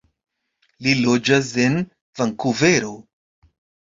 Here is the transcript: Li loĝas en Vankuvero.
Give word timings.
Li 0.85 0.93
loĝas 1.01 1.51
en 1.65 1.75
Vankuvero. 2.21 2.91